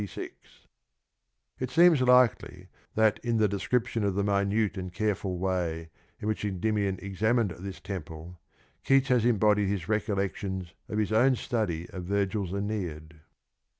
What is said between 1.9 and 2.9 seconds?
likely